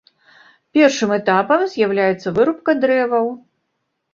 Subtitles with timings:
[0.77, 3.31] Першым этапам з'яўляецца вырубка дрэваў.